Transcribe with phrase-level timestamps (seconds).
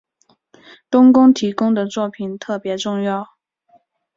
[0.89, 3.37] 冬宫提供的作品特别重要。